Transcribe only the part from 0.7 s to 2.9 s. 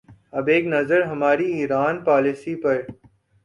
نظر ہماری Iran policy پر۔